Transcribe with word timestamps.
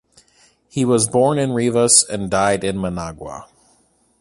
He 0.67 0.83
was 0.83 1.07
born 1.07 1.37
in 1.37 1.51
Rivas 1.51 2.03
and 2.03 2.27
died 2.31 2.63
in 2.63 2.81
Managua. 2.81 3.45